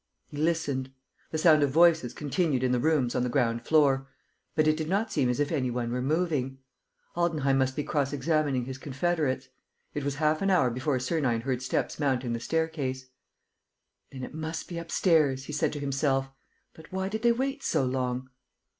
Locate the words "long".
17.85-18.31